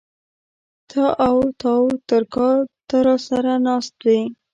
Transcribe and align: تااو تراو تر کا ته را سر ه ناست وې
تااو 0.89 1.39
تراو 1.59 1.85
تر 2.09 2.21
کا 2.33 2.49
ته 2.87 2.97
را 3.05 3.15
سر 3.27 3.45
ه 3.51 3.55
ناست 3.65 3.95
وې 4.05 4.19